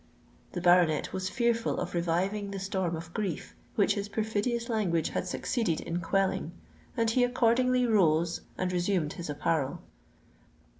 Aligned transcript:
The 0.53 0.61
baronet 0.61 1.13
was 1.13 1.29
fearful 1.29 1.77
of 1.79 1.93
reviving 1.93 2.49
the 2.49 2.57
storm 2.59 2.95
of 2.95 3.13
grief 3.13 3.53
which 3.75 3.93
his 3.93 4.09
perfidious 4.09 4.67
language 4.67 5.09
had 5.09 5.27
succeeded 5.27 5.79
in 5.79 6.01
quelling; 6.01 6.53
and 6.97 7.07
he 7.11 7.23
accordingly 7.23 7.85
rose 7.85 8.41
and 8.57 8.73
resumed 8.73 9.13
his 9.13 9.29
apparel. 9.29 9.79